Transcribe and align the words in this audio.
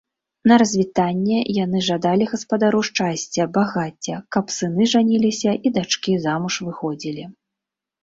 На 0.51 0.55
развітанне 0.61 1.37
яны 1.57 1.81
жадалі 1.89 2.23
гаспадару 2.31 2.81
шчасця, 2.91 3.47
багацця, 3.61 4.15
каб 4.37 4.45
сыны 4.59 4.91
жаніліся 4.97 5.51
і 5.67 5.77
дачкі 5.81 6.21
замуж 6.29 6.55
выходзілі. 6.69 7.23